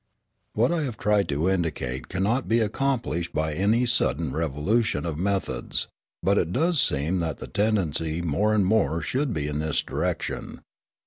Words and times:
What 0.53 0.71
I 0.71 0.81
have 0.85 0.97
tried 0.97 1.29
to 1.29 1.47
indicate 1.47 2.09
cannot 2.09 2.47
be 2.47 2.59
accomplished 2.59 3.33
by 3.33 3.53
any 3.53 3.85
sudden 3.85 4.31
revolution 4.33 5.05
of 5.05 5.15
methods, 5.15 5.89
but 6.23 6.39
it 6.39 6.51
does 6.51 6.81
seem 6.81 7.19
that 7.19 7.37
the 7.37 7.45
tendency 7.45 8.19
more 8.23 8.55
and 8.55 8.65
more 8.65 9.03
should 9.03 9.31
be 9.31 9.47
in 9.47 9.59
this 9.59 9.83
direction. 9.83 10.61